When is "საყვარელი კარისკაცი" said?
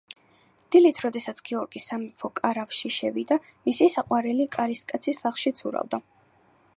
3.99-5.15